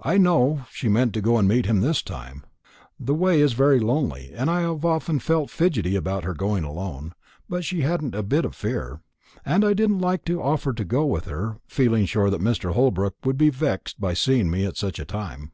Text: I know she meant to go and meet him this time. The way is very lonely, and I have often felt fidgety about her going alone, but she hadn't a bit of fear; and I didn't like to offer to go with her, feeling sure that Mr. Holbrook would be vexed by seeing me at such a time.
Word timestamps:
I 0.00 0.18
know 0.18 0.64
she 0.72 0.88
meant 0.88 1.12
to 1.14 1.20
go 1.20 1.38
and 1.38 1.46
meet 1.46 1.66
him 1.66 1.78
this 1.80 2.02
time. 2.02 2.42
The 2.98 3.14
way 3.14 3.40
is 3.40 3.52
very 3.52 3.78
lonely, 3.78 4.32
and 4.34 4.50
I 4.50 4.62
have 4.62 4.84
often 4.84 5.20
felt 5.20 5.48
fidgety 5.48 5.94
about 5.94 6.24
her 6.24 6.34
going 6.34 6.64
alone, 6.64 7.14
but 7.48 7.64
she 7.64 7.82
hadn't 7.82 8.16
a 8.16 8.24
bit 8.24 8.44
of 8.44 8.56
fear; 8.56 8.98
and 9.44 9.64
I 9.64 9.74
didn't 9.74 10.00
like 10.00 10.24
to 10.24 10.42
offer 10.42 10.72
to 10.72 10.84
go 10.84 11.06
with 11.06 11.26
her, 11.26 11.58
feeling 11.68 12.04
sure 12.04 12.30
that 12.30 12.40
Mr. 12.40 12.72
Holbrook 12.72 13.14
would 13.24 13.38
be 13.38 13.50
vexed 13.50 14.00
by 14.00 14.12
seeing 14.12 14.50
me 14.50 14.64
at 14.66 14.76
such 14.76 14.98
a 14.98 15.04
time. 15.04 15.52